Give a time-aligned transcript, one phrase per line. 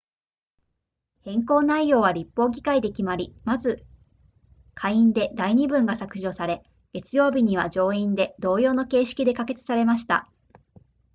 [1.21, 3.85] 変更内容は立法議会で決まりまず
[4.73, 10.27] 下院で第二文が削除され月曜日には上院で同様の形式で可決されました